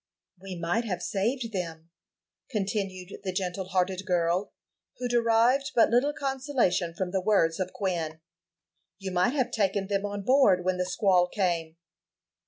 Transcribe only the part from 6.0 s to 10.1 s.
consolation from the words of Quin. "You might have taken them